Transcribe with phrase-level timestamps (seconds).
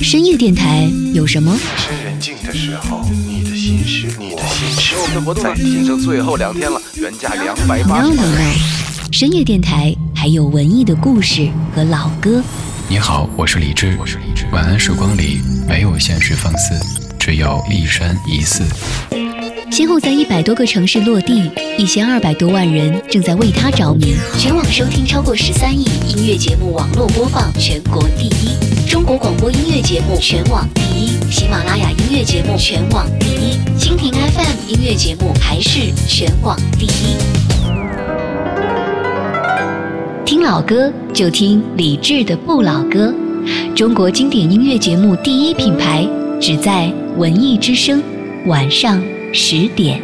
[0.00, 1.58] 深夜电台有什么？
[1.78, 8.28] 趁人静的时候，你的心事，你的心事，我们的活动再提升最后两天了，原价两百八 No 十 No 八。
[8.28, 12.42] No，深夜电台还有文艺的故事和老歌。
[12.88, 13.96] 你好，我是李志。
[13.98, 14.44] 我是李志。
[14.52, 16.74] 晚安时光里没有现实放肆，
[17.18, 18.64] 只有一生一寺。
[19.70, 24.14] 先后在一百多个城市落地，一千二百多万人正在为他着迷。
[24.38, 28.28] 全网收听超过十三亿，音乐节目网络播放全国第
[29.06, 37.16] 国广播音乐节目全网第一，喜马拉雅音乐节目全网第一，蜻蜓 FM 音乐节目还是全网第一。
[40.24, 43.14] 听老歌就听李志的不老歌，
[43.76, 46.04] 中国经典音乐节目第一品牌，
[46.40, 48.02] 只在文艺之声，
[48.46, 49.00] 晚上
[49.32, 50.02] 十点。